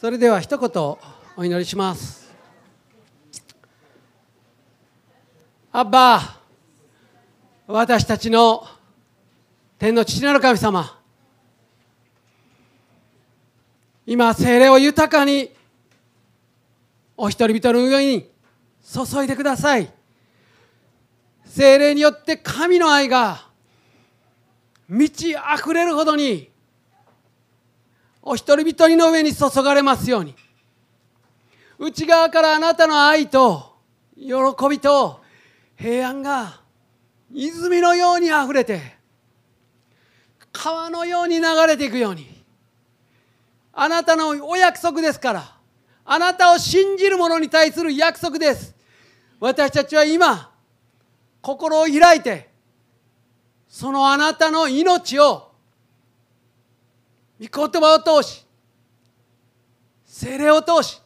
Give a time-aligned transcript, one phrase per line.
[0.00, 0.96] それでは一言
[1.36, 2.32] お祈りします。
[5.72, 6.36] アッバー
[7.66, 8.64] 私たちの
[9.76, 10.96] 天の父なる神様。
[14.06, 15.50] 今精霊を豊かに
[17.16, 18.30] お一人一人の上に
[18.80, 19.92] 注いでください。
[21.44, 23.48] 精霊によって神の愛が
[24.88, 26.56] 満ち溢れるほどに
[28.28, 30.34] お一人一人の上に注がれますように。
[31.78, 33.78] 内側からあなたの愛と
[34.16, 34.32] 喜
[34.68, 35.22] びと
[35.76, 36.60] 平安が
[37.32, 38.98] 泉のようにあふれて
[40.52, 42.44] 川のように流れていくように。
[43.72, 45.56] あなたのお約束ですから
[46.04, 48.74] あなたを信じる者に対する約束です。
[49.40, 50.50] 私たちは今
[51.40, 52.50] 心を開いて
[53.68, 55.47] そのあなたの命を
[57.40, 58.44] 御言葉を通し
[60.04, 61.00] 精霊を通し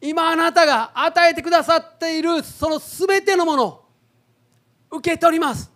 [0.00, 3.84] 今あなたが与えてくださっているその全てのものを
[4.90, 5.70] 受け取ります。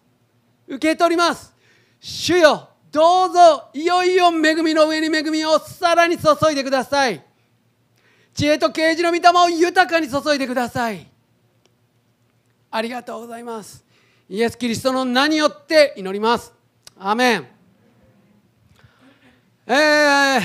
[0.67, 1.55] 受け取ります。
[1.99, 7.25] 主よどうぞいよいよ恵みの上に恵みをさらに注いでください。
[8.35, 11.07] 知恵と啓示の御霊を豊かに注いでください。
[12.71, 13.83] ありがとうございます。
[14.29, 16.53] イエス・キリストの名によって祈ります。
[16.99, 17.58] アメン。
[19.71, 20.41] えー、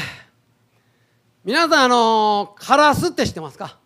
[1.45, 3.77] 皆さんあのカラスって知ってますか？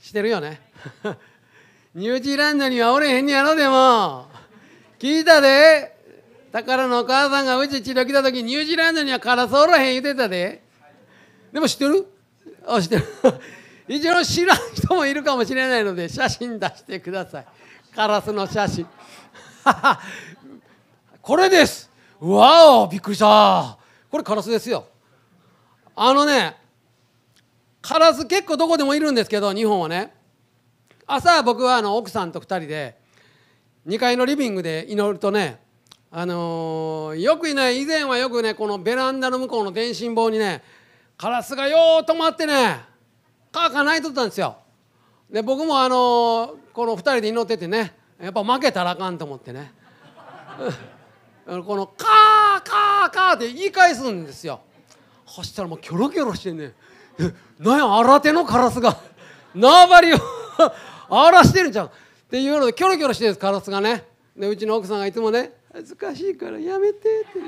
[0.00, 0.58] 知ってるよね？
[1.94, 4.26] ニュージーランドにはおれへんやろでも。
[4.98, 5.98] 聞いたで。
[6.50, 10.62] 宝のお母さんがうち治療来た時ニュージーランドにはカラスおらへん言うてたで。
[11.52, 12.06] でも知ってる？
[12.66, 13.04] あ知ってる。
[13.86, 17.46] 一応知らん人もいるかもしれないので写真出してください。
[17.94, 18.86] カラスの写真。
[21.20, 21.87] これです。
[22.20, 23.78] わおびっくりした。
[24.10, 24.86] これカラスですよ。
[25.94, 26.56] あのね
[27.80, 30.14] カラス結構どこでもいるんですけど日本はね。
[31.06, 32.98] 朝僕はあの奥さんと2人で
[33.86, 35.58] 2階のリビングで祈るとね
[36.10, 40.62] あのー、よくね以前はよくねこのベランダの向こうの電信棒にね
[41.16, 42.80] カラスがよう止まってね
[43.52, 44.58] カーカー泣いとったんですよ。
[45.30, 49.72] で僕もあのー、この2人で祈っててねやっぱ負けたらあかんと思ってね。
[51.48, 54.60] このカーカーカーって言い返すんですよ。
[55.26, 56.74] そしたらもうキョロキョロしてね
[57.58, 58.98] なんや新手のカラスが。
[59.54, 60.18] 縄張りを
[61.08, 61.90] 荒らしてるんちゃうっ
[62.28, 64.04] ていうのでキョロキョロしてるんですカラスがね。
[64.36, 67.38] でうちの奥さんがいつもね「恥ずかしいからやめて」って。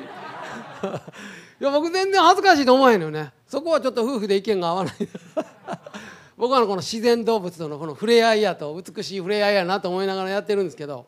[1.61, 3.33] いや僕全然恥ずかしいと思わへんのよね。
[3.47, 4.95] そこはちょっと夫婦で意見が合わない。
[6.39, 11.07] 僕はこの自然動物とのこの触れ合いやと美しい触れ合いやなと思いながらやってるんですけど。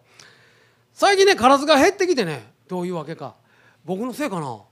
[0.93, 2.52] 最近ねカラスが減ってきてね。
[2.73, 3.35] どういうわけか。
[3.85, 4.63] 僕のせいかな。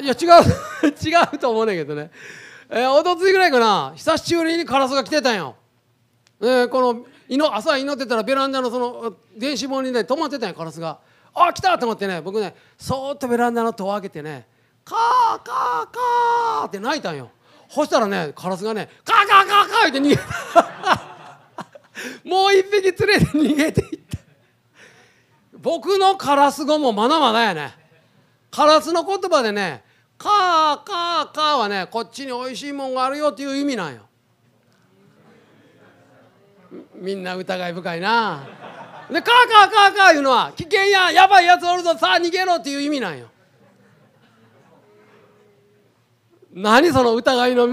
[0.00, 0.86] いや違う。
[0.86, 2.12] 違うと思うねんけどね。
[2.70, 3.92] えー、おとついぐらいかな。
[3.96, 5.56] 久しぶりにカラスが来てたんよ、
[6.40, 6.94] えー、こ
[7.28, 11.00] の朝祈ってたらベランダのその電子棒にね止まってたんやカラスが。
[11.34, 12.20] あ来たと思ってね。
[12.20, 14.46] 僕ねそっとベランダの戸を開けてね
[14.84, 14.98] カー
[15.42, 17.32] カーカーって泣いたんよ。
[17.68, 20.22] そしたらねカラスがねカーカーカーカーって逃げた。
[22.24, 24.01] もう一匹連れて逃げていった。
[25.62, 27.72] 僕のカラス語もまだまだやね。
[28.50, 29.82] カラスの言葉でね
[30.18, 34.02] カーカーカーはねこっちにおいしいもんがあるよっていう意味なんよ。
[36.96, 38.44] みんな疑い深いな。
[39.08, 43.28] でカーカーカーカーいうのは危険ややばいやつおるぞさあ逃げろっていう意味なんよ。
[46.52, 47.68] 何その疑いの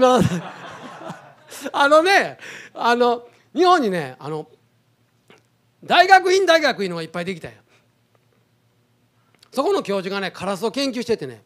[1.72, 2.38] あのね
[2.72, 4.46] あの日本にねあの
[5.82, 7.54] 大学院大学いうのがいっぱいできたよ。
[9.52, 11.42] そこの教授がねカラスを研究しててね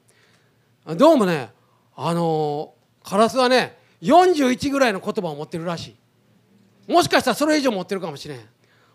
[0.96, 1.50] どうもね
[1.96, 6.92] あのカラスはね41ぐらいの言葉を持ってるらしい。
[6.92, 8.40] もしかしたらそれ以上持ってるかもしれん。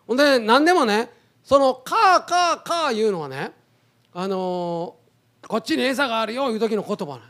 [0.05, 1.09] ほんで何でもね
[1.43, 3.51] その「カーカーカー」いうのはね
[4.13, 4.95] あの
[5.47, 7.21] こっちに餌があるよいう時の言葉な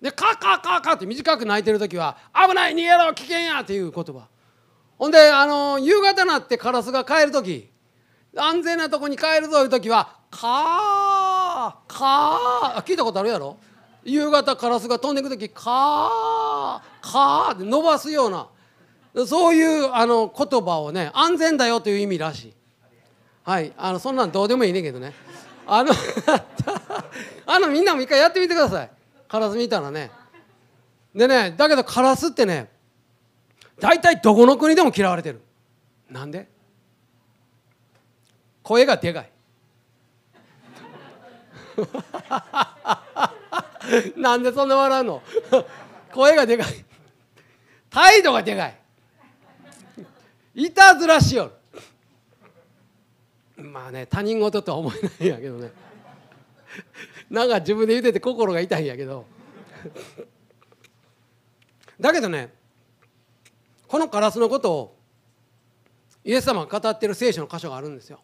[0.00, 4.28] で「カーカーカーカー」って短く鳴いてる時は「危ない逃げろ危険や」っていう言葉。
[4.98, 7.68] ほんであの夕方になってカラスが帰る時
[8.36, 11.05] 安全なとこに帰るぞいう時は「カー
[11.88, 13.56] カー」聞いたことあるやろ？
[14.04, 18.46] 夕方カラスが飛んでいく時「カーカー」って伸ばすような
[19.26, 22.54] そういうあの言葉をね安全だよという意味らしい。
[23.42, 25.12] はいあのそんなんどうでもいいねんけどね。
[25.66, 25.92] あの
[27.46, 28.90] あのみんなも一回やってみてください。
[29.28, 30.10] カラス見たらね。
[31.14, 32.70] でねだけどカラスってね
[33.80, 35.40] 大体どこの国でも嫌われてる。
[36.10, 36.48] なんで？
[38.62, 39.30] 声がでかい。
[44.16, 45.22] なんでそんな笑うの？
[46.12, 46.84] 声がでかい。
[47.90, 48.78] 態度がでかい。
[50.54, 51.52] いたずらしよ
[53.56, 53.62] る。
[53.62, 55.70] まあね他人事とは思えないんやけどね。
[57.30, 59.26] なんか自分で言うてて心が痛いんやけど。
[62.00, 62.52] だけどね
[63.88, 64.96] このカラスのことを
[66.24, 68.20] イエス様が語っている聖書の箇所があるんですよ。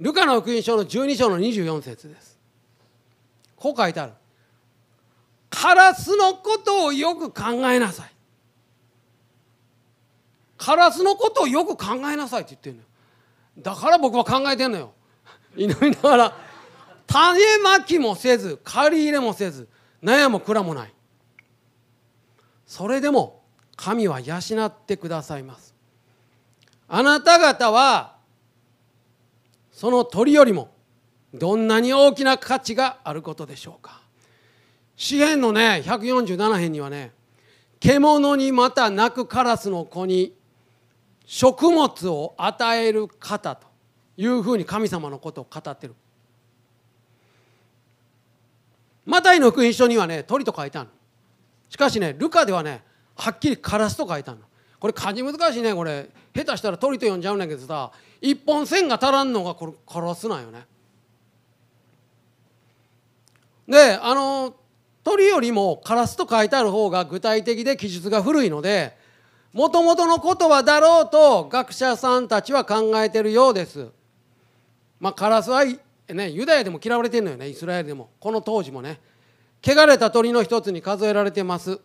[0.00, 2.33] ルカの福音書の12章の24節です。
[3.64, 4.12] こう書いてある。
[5.48, 8.10] カラスのことをよく考えなさい。
[10.58, 12.88] カラスのことをよく考えなさいって言ってるのよ。
[13.60, 14.92] だから僕は考えてんのよ。
[15.56, 16.36] 祈りながら
[17.06, 19.66] 種まきもせず借り入れもせず
[20.02, 20.92] 悩も蔵もない。
[22.66, 23.44] それでも
[23.76, 24.36] 神は養
[24.66, 25.74] ってくださいます。
[26.86, 28.16] あなた方は
[29.72, 30.73] その鳥よりも
[31.34, 34.00] どんなに大きな価値があることでしょうか。
[34.96, 37.12] 詩篇のね147編にはね
[37.80, 40.32] 獣にまた鳴くカラスの子に
[41.26, 43.66] 食物を与える方と
[44.16, 45.94] いうふうに神様のことを語ってる。
[49.04, 50.88] マタイの福音書にはね鳥と書いてある
[51.68, 52.82] しかしねルカではね
[53.16, 54.38] はっきりカラスと書いてある
[54.78, 56.08] これ漢字難しいねこれ。
[56.32, 57.90] 下手したら鳥と呼んじゃうんだけどさ
[58.20, 60.66] 一本線が足らんのがこれカラスなんよね。
[63.68, 64.54] であの
[65.02, 68.96] 鳥よりもカラスと書いてある方が具体的で記述が古いので
[69.52, 73.88] もともとの言葉だろうと学者さんたちは考えてるようです。
[74.98, 78.10] まあカラスはねユダヤでも嫌われてるのよねイスラエルでも。
[78.18, 79.00] この当時もね。
[79.62, 81.80] 汚れた鳥の一つに数えられてます。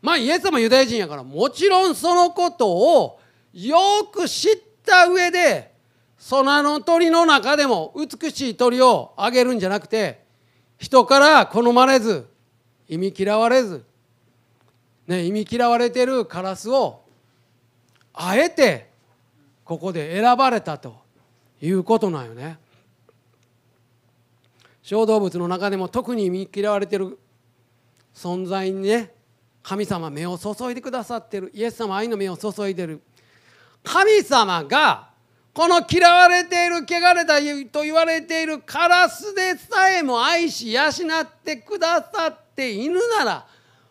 [0.00, 3.20] まあイエス様ユダヤ人やからもちろんそのことを
[3.52, 3.76] よ
[4.10, 5.75] く知った上で
[6.30, 10.24] 空の鳥の中でも美しい鳥をあげるんじゃなくて
[10.78, 12.26] 人から好まれず
[12.88, 13.84] 忌み嫌われず、
[15.06, 17.02] ね、忌み嫌われてるカラスを
[18.14, 18.90] あえて
[19.64, 20.96] ここで選ばれたと
[21.60, 22.58] いうことなんよね。
[24.82, 27.18] 小動物の中でも特に忌み嫌われてる
[28.14, 29.12] 存在にね
[29.62, 33.02] 神様目を注いでくださってるイエス様愛の目を注いでる
[33.82, 35.10] 神様が
[35.56, 37.38] この嫌われている汚れた
[37.72, 40.90] と言われているカラスでさえも愛し養っ
[41.42, 43.46] てくださっているなら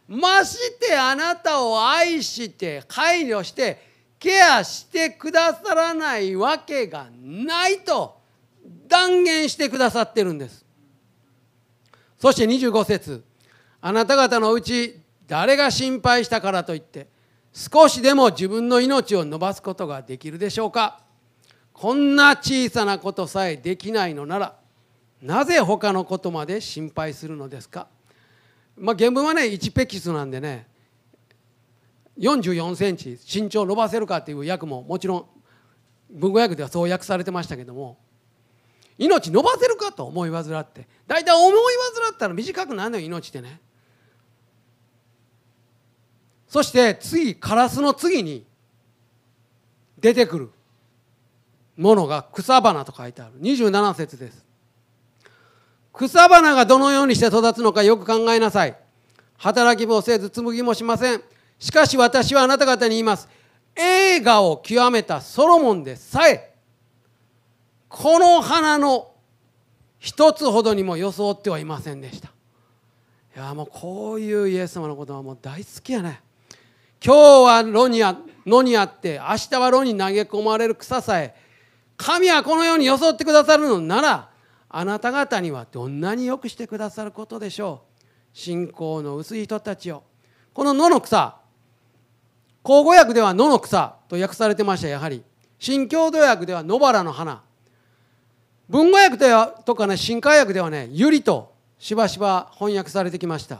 [0.08, 3.82] ましてあなたを愛して配慮して
[4.20, 8.20] ケアしてくださらないわけがないと
[8.88, 10.64] 断言してくださってるんです。
[12.20, 13.26] そして25節
[13.82, 17.08] あなた方のうち誰が心配したからといって
[17.52, 21.05] 少しでも自分の命を伸ばすことができるでしょうか？
[21.78, 24.56] こんな小さなことさえできないのなら
[25.22, 27.88] なぜ他のことまで心配するのですか？
[28.78, 30.68] まあ原文はね1ペキスなんでね
[32.18, 35.26] 44センチ身長伸ばせるかっていう訳ももちろん
[36.10, 37.98] 文語訳ではそう訳されてましたけども
[38.98, 41.54] 命伸ばせるかと思い煩って大体思い
[42.04, 43.60] 煩ったら短くなるのよ命ってね。
[46.48, 48.46] そして次カラスの次に
[50.00, 50.52] 出てくる。
[51.78, 53.40] ものが草花と書いてある。
[53.42, 54.46] 27節です。
[55.94, 58.76] 草花がどのようにして育つのかよく考えなさい。
[59.38, 61.22] 働きもせず紡ぎもしません。
[61.60, 63.28] しかし私はあなた方に言います。
[63.76, 66.54] 映画を極めたソロモンでさえ
[67.90, 69.12] この花の
[70.00, 72.30] 一つほどにも装ってはいませんでした。
[73.36, 76.22] いやもうこういうイエス様のことはもう大好きやね。
[77.04, 81.36] 今日は野にあ野にあって明日は野に投げ込まれる草さえ
[81.98, 84.30] 神はこのように装ってくださるのなら
[84.70, 88.04] あなた方にはどんなによくしてくださることでしょう。
[88.34, 90.04] 信仰の薄い人たちを。
[90.54, 91.38] この野の草
[92.64, 95.24] 口語訳では野の草と訳されてましたやはり
[95.60, 97.42] 新郷土訳では野原の花。
[98.68, 103.60] 文語訳ではとかね新海訳ではねゆりとしばしば翻訳されてきました。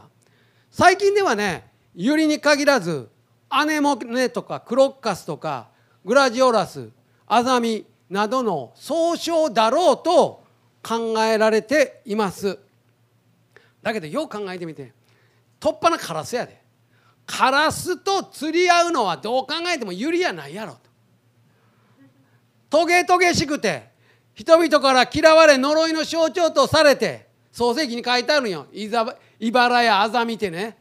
[0.70, 3.08] 最近ではねゆりに限らず
[3.48, 5.68] アネモネとかクロッカスとか
[6.04, 6.90] グラジオラス
[7.26, 10.44] アザミなどの総称だろうと
[10.82, 12.58] 考えられています。
[13.82, 14.92] だけどよく考えてみて。
[15.58, 16.60] 突破なカラスやで。
[17.26, 20.78] カラスと釣り合うのはどう考えてもユリやないやろと。
[22.70, 23.90] トゲトゲしくて
[24.34, 28.66] 人々から嫌われ呪いの象徴とされて創世記に書いてあるんよ。
[28.72, 30.76] いばらやあざみてね。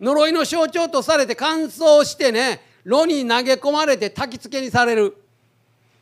[0.00, 5.16] 呪いの象徴とされて乾燥してね炉に投げ込まれて焚き付けにされる。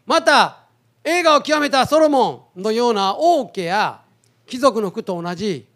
[0.07, 0.61] また
[1.05, 4.01] 映画を極めたソロモンのような王家や
[4.47, 5.67] 貴族の服と同じ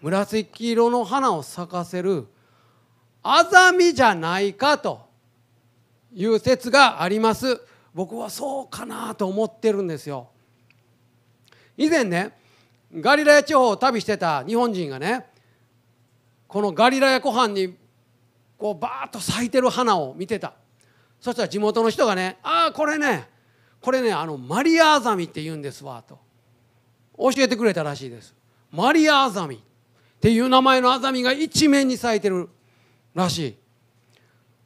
[0.00, 2.26] 紫色の花を咲かせる
[3.22, 5.08] アザミじゃないかと
[6.14, 7.60] いう説があります。
[7.94, 10.28] 僕はそうかなと思ってるんですよ。
[11.76, 12.32] 以前ね
[12.92, 15.26] ガリラヤ地方を旅してた日本人がね
[16.46, 17.76] このガリラヤ湖畔に
[18.58, 20.52] こうバーッと咲いてる花を見てた。
[21.20, 23.33] そしたら地元の人がね「ああこれね
[23.84, 26.18] これねあのマリアアザミって言うんですわ」と。
[27.18, 28.34] 教えてくれたらしいです。
[28.72, 29.58] マリアアザミっ
[30.20, 32.48] ていう名前のアザミが一面に咲いてる
[33.14, 33.56] らし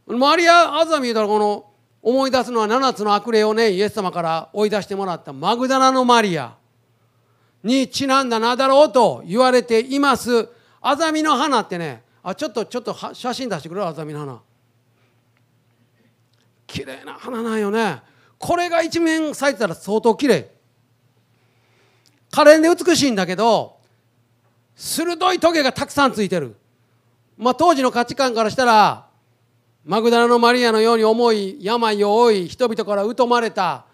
[0.07, 0.17] い。
[0.17, 1.67] マリア・アザミ言うたらこの
[2.01, 6.57] 思い出すのは7つの悪霊をねイエス様から追い出してもらったマグダラのマリア
[7.63, 10.49] にちなんだ名だろうと言われています。
[10.81, 14.41] アザミの花ってねあちょっとちょっと写真出してくれアザミの花。
[16.69, 18.01] 綺麗な花なんよね。
[18.39, 20.51] これが一面咲いてたら相当綺麗。
[22.31, 23.79] 可憐で美しいんだけど
[24.77, 26.57] 鋭いトゲがたくさんついてる。
[27.37, 29.07] まあ、当時の価値観からしたら
[29.85, 33.87] マグダラのマリアのように重い病を負い人々から疎まれた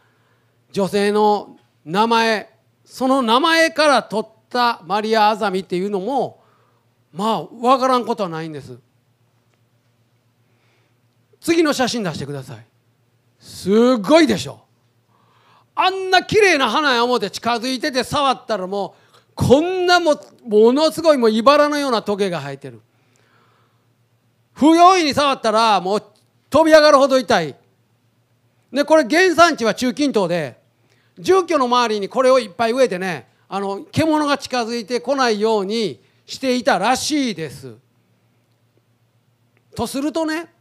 [0.72, 2.50] 女性の名前
[2.84, 6.42] その名前から取ったマリア・アザミっていうのも
[7.12, 8.78] まあ分からんことはないんです。
[11.40, 12.73] 次の写真出してください。
[13.44, 14.64] すごいでしょ。
[15.74, 22.80] あんな綺麗な花や思て近づいてて触ったらもうこんなもものすごいもう茨のようなトゲが生えてる。
[24.54, 26.02] 不用意に触ったらもう
[26.48, 27.54] 飛び上がるほど痛い。
[28.72, 30.58] でこれ原産地は中近東で
[31.18, 37.74] 住居の周りにこれをいっぱい植えてねあの獣が近づいてこないようにしていたらしいです。
[39.76, 40.53] とするとね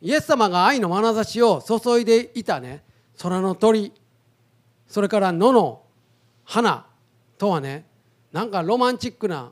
[0.00, 2.84] イエス様が愛の眼差しを注いでいたね。
[3.20, 3.92] 空の鳥。
[4.86, 5.82] それから野の
[6.44, 6.86] 花
[7.38, 7.86] とはね
[8.32, 9.50] なんかロマンチックな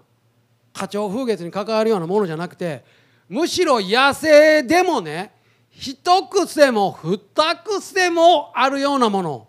[0.73, 2.85] 花鳥風月に関わるようなものじゃなくて
[3.29, 5.33] むしろ野生でもね
[5.71, 7.19] 一癖も二
[7.57, 9.49] 癖もあるようなもの。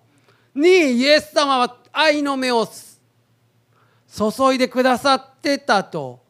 [0.55, 6.23] にイエス様は愛の目を注いでくださってたと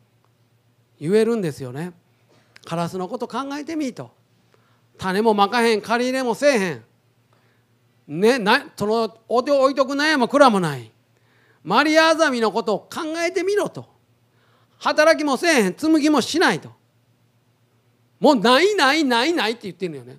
[1.00, 1.94] 言えるんですよね。
[2.66, 4.15] カラスのこと考えてみと。
[4.98, 6.84] 種もまかへん借り入れもせえへん。
[8.08, 10.92] ねなそのお手置いとく悩も蔵もない。
[11.64, 13.86] マリア・アザミのことを考えてみろと。
[14.78, 16.70] 働きもせえへん紡ぎもしないと。
[18.20, 20.18] もうないないないないって言ってるのよね。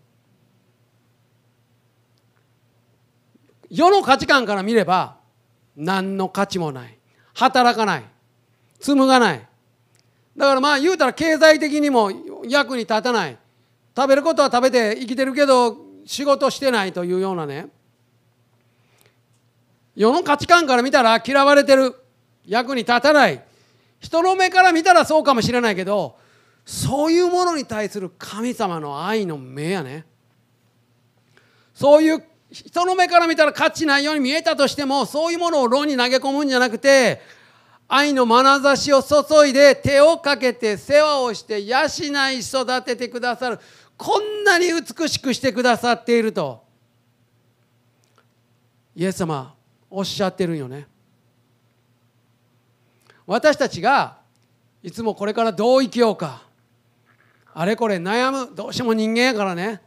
[3.71, 5.17] 世の価値観から見れば
[5.77, 6.99] 何の価値もない。
[7.35, 8.05] 働かない。
[8.81, 9.47] 紡がない。
[10.37, 12.11] だからまあ言うたら経済的にも
[12.49, 13.39] 役に立たない。
[13.97, 17.69] 食べることは食べて生きてるけど仕事してないというようなね。
[19.95, 21.95] 世の価値観から見たら嫌われてる
[22.45, 23.43] 役に立たない。
[23.99, 26.19] 人の目から見たらそうかもしれないけど
[26.67, 30.05] そういうものに対する神様の愛の目やね。
[31.73, 37.21] そういう人の目から見たら価値ないように見えたとしてもそういうものを炉に投げ込むんじゃなくて
[37.89, 41.87] 愛の眼差しを注いで手をかけて世話をして養
[42.33, 43.61] い育ててくださる。
[43.97, 46.65] こんなに美しくしてくださっていると。
[48.95, 49.55] イエス様
[49.91, 50.87] おっしゃってるんよね。
[53.27, 54.19] 私たちが
[54.83, 56.43] いつもこれからどう生きようか。
[57.53, 58.55] あれこれ悩む。
[58.55, 59.81] どうしても人間やからね。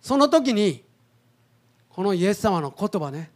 [0.00, 0.84] その時に
[1.88, 3.30] このイエス様の言葉ね。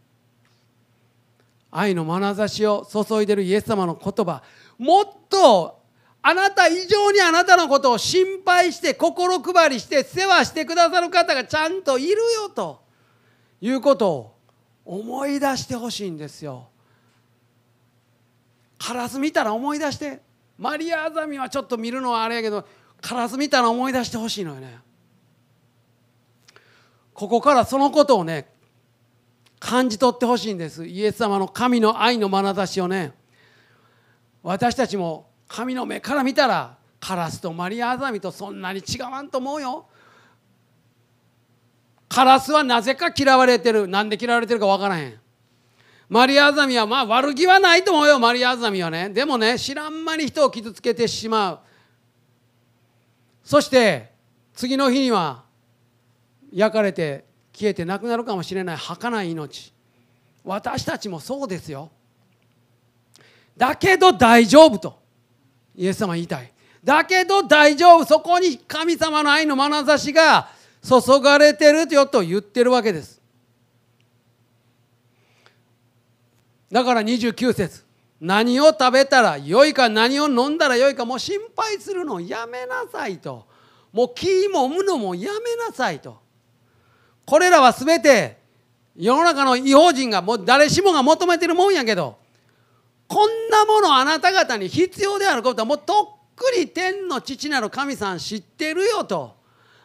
[1.70, 4.42] 愛の眼差しを注いでるイエス様の言葉。
[4.78, 5.75] もっと
[6.28, 12.82] あなた以上にあなたのことを心配して心配りして世話してくださる方がちゃんといるよと
[13.60, 14.34] いうことを
[14.84, 16.66] 思い出してほしいんですよ。
[18.76, 20.20] カラス見たら思い出して
[20.58, 22.66] マリアアザミはちょっと見るのはあれやけど
[23.00, 24.80] カラス見たら思い出してほしいのよね。
[27.14, 28.48] ここからそのことをね
[29.60, 30.86] 感じ取ってほしいんです。
[30.86, 33.12] イエス様の神の愛の眼差しをね。
[34.42, 39.86] 私たちも神の目から見たらカラスとマリアアザミとそんなに違わんと思うよ。
[42.08, 43.86] カラスはなぜか嫌われてる。
[43.86, 45.20] なんで嫌われてるか分からへん。
[46.08, 48.18] マリアアザミはまあ悪気はないと思うよ。
[48.18, 49.10] マリアアザミはね。
[49.10, 51.58] でもね知らん間に人を傷つけてしまう。
[53.44, 54.12] そして
[54.54, 55.44] 次の日には
[56.52, 58.76] 焼かれて消えてなくなるかもしれない。
[58.76, 59.72] 儚い命。
[60.44, 61.90] 私たちもそうですよ。
[63.56, 65.05] だけど大丈夫と。
[65.76, 66.52] イエス様言いたい。
[66.82, 70.48] だけど大丈夫そこに神様の愛の眼差しが
[70.82, 73.20] 注がれてるよと言ってるわけです。
[76.70, 77.84] だから29節。
[78.18, 82.20] 何を食べたらよいか何を飲んだらよいかもう心配するの。
[82.20, 83.46] やめなさいと。
[83.92, 86.18] もう気もむのもやめなさいと。
[87.24, 88.38] これらは全て
[88.96, 92.16] 世の中の違法人がもう誰しもが求めてるもんやけど。
[93.08, 99.36] こんなものあなた方に必要であることはもうとっくり天の父なる神さん知ってるよと。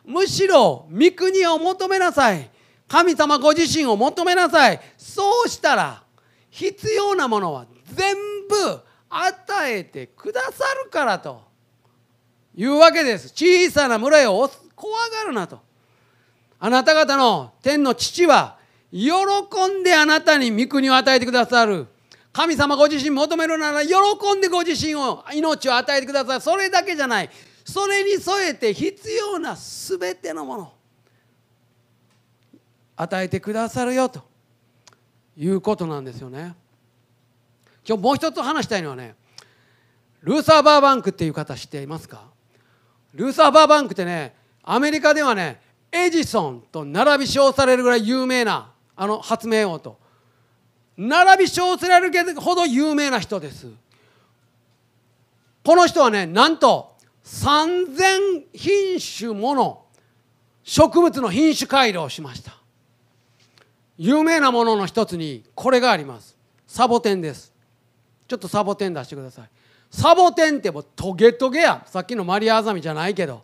[0.05, 2.49] むしろ御国を求めなさい。
[2.87, 4.79] 神様ご自身を求めなさい。
[4.97, 6.03] そうしたら
[6.49, 8.15] 必要なものは全
[8.49, 11.51] 部与えてくださるからと。
[12.55, 13.29] いうわけです。
[13.29, 15.59] 小さな村を怖がるなと。
[16.59, 18.57] あなた方の天の父は
[18.91, 19.09] 喜
[19.67, 21.87] んであなたに御国を与えてくださる。
[22.33, 23.95] 神様ご自身求めるなら喜
[24.35, 26.41] んでご自身を命を与えてください。
[26.41, 27.29] それだけじゃない。
[27.65, 30.73] それに添えて必要な全てのもの
[32.95, 34.29] 与えてくださるよと。
[35.37, 36.53] いうことなんですよね。
[37.87, 39.15] 今日もう一つ話したいのはね
[40.21, 42.25] ルーサー・バーバンクっていう方知っていますか？
[43.13, 45.61] ルーサー・バーバンクってねアメリカではね
[45.91, 50.00] エジソンと並び称されるぐらい有名なあの発明王と。
[51.01, 53.67] 並び称せられるほど有名な人です。
[55.63, 59.85] この人はねなんと3,000品種もの
[60.63, 62.55] 植物の品種改良をしました。
[63.97, 66.37] 有名なものの一つにこれがあります。
[66.67, 67.51] サボテンです。
[68.27, 69.49] ちょっとサボテン出してください。
[69.89, 71.83] サボテンってもうトゲトゲや。
[71.87, 73.41] さっきのマリアアザミじゃないけど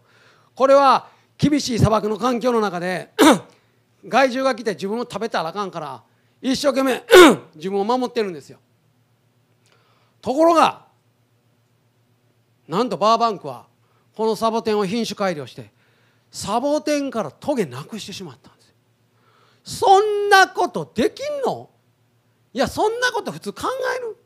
[0.54, 1.08] これは
[1.40, 3.10] 厳しい砂漠の環境の中で
[4.08, 6.04] 害獣が来て自分を食べたらあかんから
[6.42, 7.04] 一生懸命
[7.56, 8.60] 自分を守ってるんですよ。
[10.22, 10.86] ところが
[12.68, 13.66] なんとバーバンクは
[14.16, 15.72] このサボテンを品種改良して
[16.32, 18.74] サボテンからトゲなくしてしまったんです
[19.64, 21.70] そんなことできんの？
[22.54, 23.68] いやそんなこと普通考
[23.98, 24.18] える？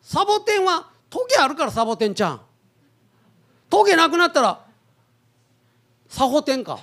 [0.00, 2.40] サボテンはトゲあるからサボテンちゃん。
[3.68, 4.64] トゲなくなったら
[6.08, 6.78] サホテンか。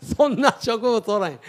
[0.16, 1.40] そんな植物おらへん。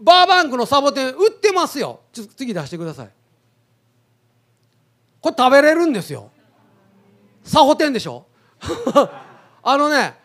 [0.00, 2.00] バーバンクのサボテン売ってますよ。
[2.12, 3.10] ちょ次出してください。
[5.20, 6.30] これ食べれるんですよ。
[7.44, 8.26] サホテンでしょ。
[9.62, 10.16] あのね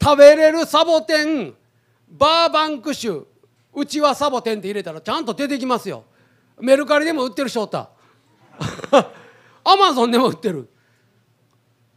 [0.00, 1.54] 食べれるサボテン
[2.08, 3.20] バーバンク種
[3.74, 6.04] うちはサボテンって入れたらちゃんと出てきますよ。
[6.60, 7.88] メルカリでも売ってる翔太
[9.64, 10.68] アマゾンでも売ってる。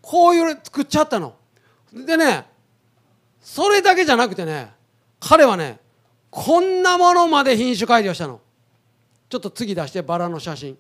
[0.02, 1.36] こういう作っちゃったの。
[1.92, 2.46] でね
[3.46, 4.72] それだけじゃなくてね
[5.20, 5.80] 彼はね
[6.32, 8.42] こんなものまで品種改良したの。
[9.30, 10.78] ちょっと次出してバラの写真。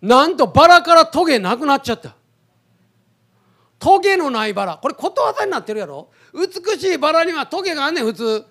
[0.00, 2.14] なんとバラからトゲなくなっちゃった。
[3.78, 4.78] トゲのないバラ。
[4.80, 6.08] これことわざになってるやろ？
[6.32, 8.46] 美しいバラにはトゲがあんねん普通。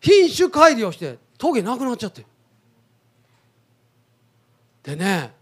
[0.00, 2.24] 品種改良してトゲなくなっちゃって。
[4.82, 5.32] でね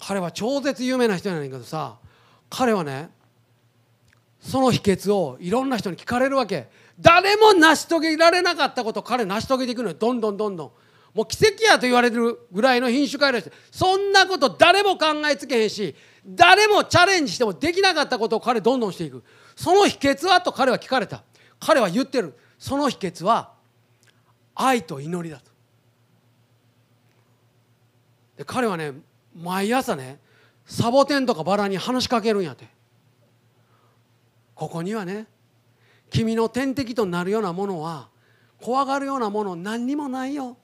[0.00, 1.96] 彼は超絶有名な人やねんけどさ
[2.48, 3.10] 彼はね
[4.42, 6.68] その秘訣をいろんな人に聞かれるわけ。
[6.98, 9.94] 誰も成し遂げられなかったことを彼成し遂げていくのよ。
[9.94, 10.70] どんどんどんどん。
[11.14, 15.94] もう奇跡やと言われるぐらいの品種改良してそんなこと誰も考えつけへんし
[16.26, 19.22] 誰もチャレンジしてもできなかったことを彼どんどんしていく。
[19.54, 21.22] その秘訣はと彼は聞かれた。
[21.60, 22.34] 彼は言ってる。
[22.58, 23.52] その秘訣は
[24.56, 25.50] 愛と祈りだと。
[28.38, 28.92] で彼はね
[29.36, 30.18] 毎朝ね
[30.66, 32.71] サボテンとかバラに話しかけるんやって。
[34.54, 35.26] ここにはね
[36.10, 38.08] 君の天敵となるようなものは
[38.60, 40.56] 怖がるようなもの何にもないよ。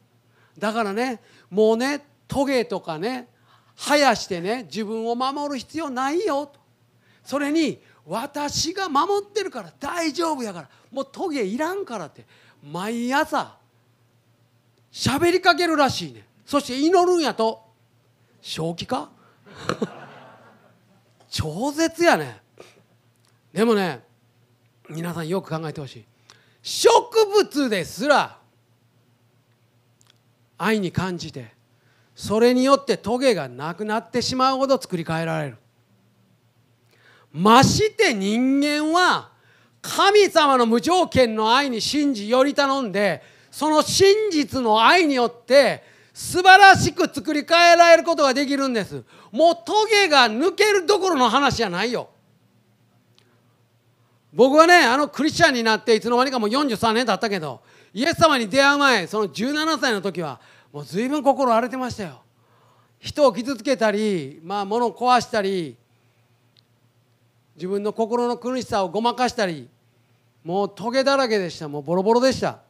[0.59, 1.21] だからね
[1.51, 3.29] もうねトゲとかね
[3.77, 6.47] 生やしてね自分を守る必要ないよ。
[6.47, 6.61] と
[7.25, 12.25] それに私が守ってるから大丈夫やからもうトゲいらんからって
[12.63, 13.57] 毎朝
[14.93, 16.27] 喋りかけるらしいね。
[16.47, 17.63] そして祈るんやと。
[18.41, 19.11] 正気か？
[21.29, 22.41] 超絶やね。
[23.53, 24.05] でもね
[24.89, 26.05] 皆さんよく考えてほしい。
[26.63, 27.01] 植
[27.35, 28.39] 物ですら
[30.57, 31.55] 愛に感じて
[32.15, 35.57] それによってトゲがなくなってしまうほど作り変えられる。
[37.33, 39.31] まして人間は
[39.81, 49.05] 神様の無条件の愛に信じより頼んでその真実の愛によって素晴らしく作り変えられることができるんです。
[49.31, 52.09] もうトゲが抜けるどころの話じゃないよ。
[54.39, 57.61] 僕はねあのクリスチャンになっていつの間にかもう43年経ったけど
[57.93, 60.39] イエス様に出会う前その17歳の時は
[60.73, 62.23] もう随分心荒れてましたよ。
[63.01, 65.77] 人を傷つけたり、まあ、物を壊したり
[67.57, 69.69] 自分の心の苦しさをごまかしたり
[70.45, 71.69] もうトゲだらけでした。
[71.69, 72.61] もうボロボロでした。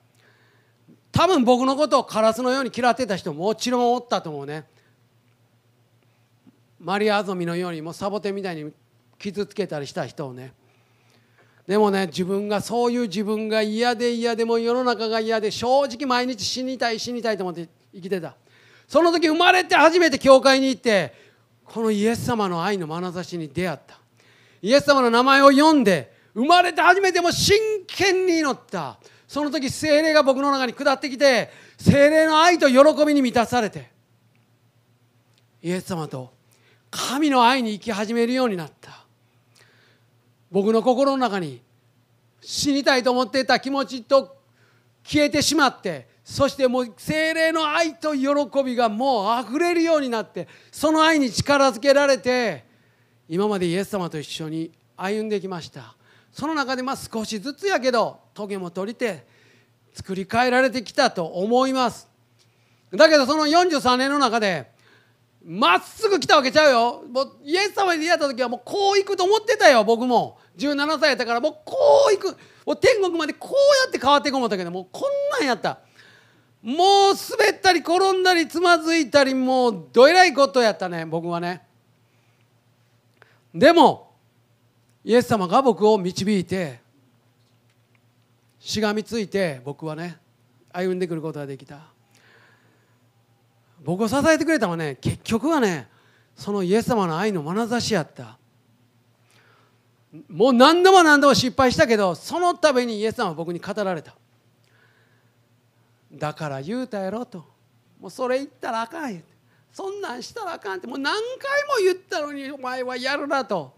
[1.12, 4.64] 多分僕のことをカラスのように嫌ってた人ももちろんおったと思うね。
[6.80, 8.72] マリア・アゾミのようにもうサボテンみたいに
[9.18, 10.54] 傷つけたりした人をね。
[11.68, 18.36] でもね自分がそういう自分が嫌で嫌でも世の中が嫌で正直毎日死にたい死にたいと思って生きてた。
[18.88, 21.12] その時生まれて初めて教会に行って
[21.66, 23.98] このイエス様の愛の眼差しに出会った。
[24.62, 28.98] イエス様の名前を読んで生まれて初めても真剣に祈った。
[29.26, 33.90] その時精霊が僕の中に下ってきて精霊の愛と喜びに満たされて
[35.62, 36.32] イエス様と
[36.90, 39.04] 神の愛に生き始めるようになった。
[40.50, 41.60] 僕の心の中に
[42.40, 44.36] 死にたいと思っていた気持ちと
[45.04, 52.64] 消えてしまってそしてもう精霊の愛と喜びがもう溢れるようになってその愛に力づけられて
[53.28, 55.94] 今までイエス様と一緒に歩んできました。
[56.32, 59.26] その中でまあ少しずつやけど棘も取りて
[59.94, 62.08] 作り変えられてきたと思います。
[62.92, 64.70] だけどその43年の中で
[65.50, 67.04] まっすぐ来たわけちゃうよ。
[67.10, 70.38] もうイエス様に出会った時はもうこう行くと思ってたよ僕も。
[70.58, 71.74] 17歳やったからもうこ
[72.10, 72.36] う行く。
[72.66, 75.78] もう天国までこうやって変わっていこう思ったけどもうこんなんやった。
[76.62, 81.62] もう滑ったり転んだりつまずいたりもうどえらいことやったね僕はね。
[83.54, 84.12] でも
[85.02, 86.80] イエス様が僕を導いて
[88.58, 90.18] しがみついて僕はね
[90.74, 91.97] 歩んでくることができた。
[93.84, 95.88] 僕を支えてくれたのはね結局はね
[96.34, 98.38] そのイエス様の愛の眼差しやった。
[100.28, 104.14] もう何度も何度も失敗したけどそのためにイエス様は僕に語られた。
[106.12, 107.44] だから言うたやろと。
[108.00, 109.26] もうそれ言ったらあかん言って。
[109.72, 110.86] そんなんしたらあかんって。
[110.86, 113.76] もう何回も言ったのにお前はやるなと。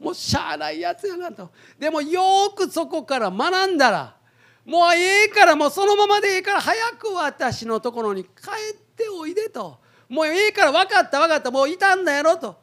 [0.00, 1.50] もうしゃあないやつやなと。
[1.78, 2.20] でもよ
[2.56, 4.16] くそこから学んだら
[4.64, 8.30] もうええからもうそのままでええから早く私のところに帰
[8.72, 9.78] っておいでと。
[10.08, 11.50] もうええから分かった分かった。
[11.50, 12.56] もういたんだやろと。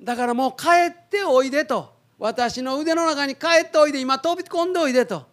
[0.00, 1.92] だからもう帰っておいでと。
[2.18, 4.00] 私の腕の中に帰っておいで。
[4.00, 5.26] 今飛び込んでおいでと。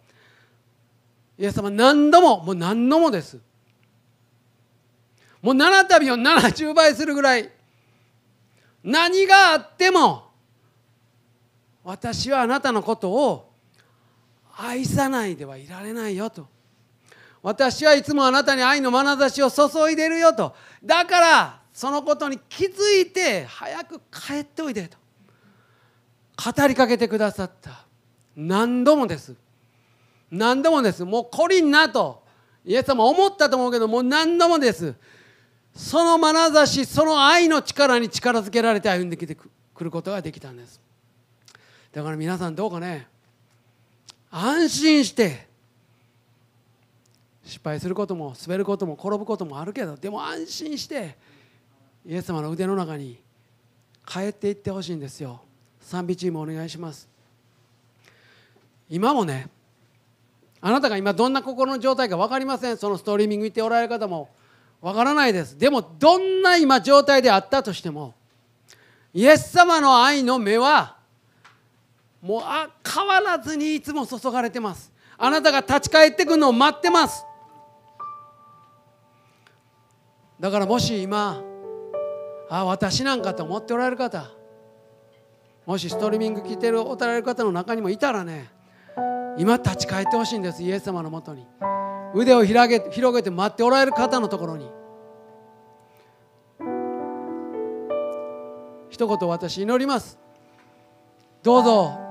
[1.38, 2.42] イエス様何度も。
[2.42, 3.38] もう何度もです。
[5.40, 7.48] もう7旅を70倍するぐらい。
[8.82, 10.26] 何があっても。
[11.84, 13.52] 私はあなたのことを
[14.56, 16.48] 愛さないではいられないよと。
[17.42, 20.54] 私はいつもあなたに愛の眼差しを注いでるよと。
[20.84, 24.96] だからそのことに気づいて早く帰っておいでと。
[26.36, 27.84] 語りかけてくださった。
[28.34, 29.34] 何度もです。
[30.30, 31.04] 何度もです。
[31.04, 32.24] もう懲りんなと。
[32.64, 34.94] イエス様思ったと思うけどもう何度もです。
[35.74, 39.50] その眼差しその愛の力に力づけられて歩んできてく
[39.84, 40.80] ることができたんです。
[41.92, 43.06] だから皆さんどうかね。
[44.30, 45.46] 安心して
[47.44, 51.16] 失敗することも滑ることも転ぶこともあるけどでも安心して
[52.04, 53.18] イエス様の腕の中に
[54.06, 55.40] 帰っていってほしいんですよ。
[55.80, 57.08] 賛美チームお願いします。
[58.88, 59.48] 今もね
[60.60, 62.76] あなたが今どんな心の状態か分かりません。
[62.76, 64.30] そのストリーミング行っておられる方も
[64.80, 65.58] 分からないです。
[65.58, 68.14] でもどんな今状態であったとしても
[69.14, 70.95] イエス様の愛の目は
[72.20, 74.92] もうあ変わらずにいつも注がれてます。
[75.18, 77.24] あなたが立ち返ってくるのを待ってます。
[80.38, 81.42] だからもし今
[82.50, 84.30] あ私なんかと思っておられる方
[85.64, 88.50] もしストリーミング聞いてるおられる方の中にもいたらね
[89.38, 91.46] 今立ち返ってほしいんですイエス様のもとに。
[92.14, 94.70] 腕を広げ広げて待っておられる方のところに。
[98.88, 100.18] 一言私祈ります。
[101.42, 102.05] どうぞ。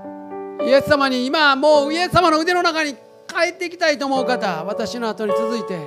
[0.65, 2.93] イエス様に今もうイエス様の腕の中に
[3.27, 5.79] 帰っていきたいと思う方私の後に続いて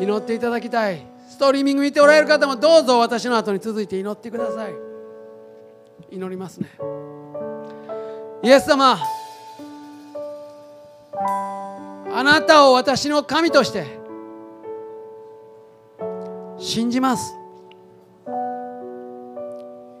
[0.00, 1.06] 祈っていただきたい。
[1.28, 4.72] ストリーミング見ておられる方もどうぞ私の後に続いて祈ってください。
[6.10, 6.68] 祈りますね。
[8.42, 8.98] イエス様
[12.14, 13.98] あなたを私の神として
[16.58, 17.34] 信じます。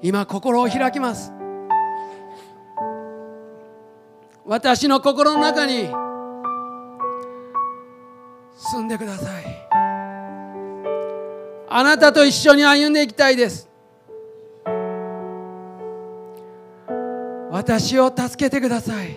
[0.02, 1.32] 今心を開きます。
[4.44, 5.88] 私の心の中に
[8.56, 9.44] 住んでください。
[11.68, 13.68] あなたと一緒に歩んでいきたいです。
[17.50, 19.14] 私を助けてください。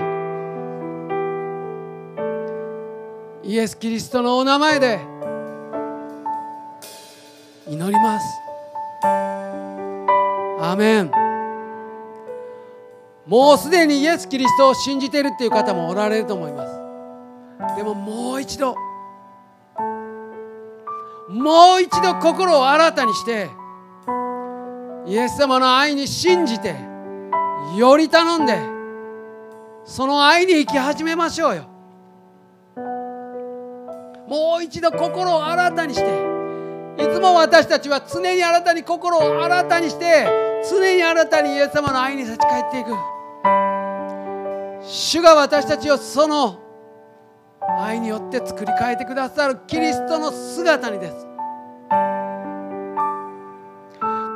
[3.43, 4.99] イエス・キリストのお名前で
[7.67, 8.25] 祈ります。
[10.61, 11.24] アメン。
[13.25, 17.75] もうすでにイエス・キリストを信じているっていう方もおられると思います。
[17.75, 18.75] でももう一度
[21.29, 23.49] もう一度心を新たにして
[25.07, 26.75] イエス様の愛に信じて
[27.77, 28.59] より頼んで
[29.85, 31.69] その愛に生き始めましょうよ。
[34.27, 36.34] もう一度心を新たにして
[36.97, 40.27] いつも私たちは常に新たに心を新たにして
[40.69, 42.89] 常に新たにイエス様の愛に立ち返っていく。
[44.87, 46.59] 主が私たちをその
[47.79, 51.27] 愛によって作り変えてくださるキリストの姿にです。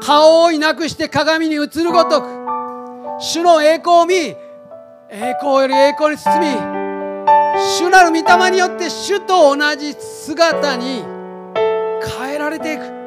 [0.02, 2.28] 顔をいなくして鏡に映るごとく
[3.20, 4.36] 主の栄光を見栄
[5.40, 6.48] 光より栄光に進み
[7.78, 11.19] 主なる御霊によって主と同じ姿に
[12.50, 13.00] られていく。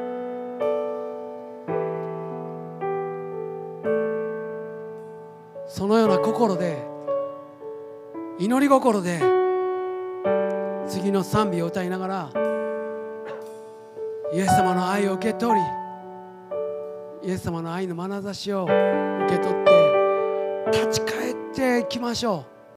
[5.67, 6.87] そのような心で
[8.39, 9.21] 祈り心で
[10.87, 12.31] 次の賛美を歌いながら
[14.35, 15.61] イエス様の愛を受け取り
[17.29, 18.73] イエス様の愛の眼差しを受
[19.31, 22.52] け取って立ち返っていきましょう。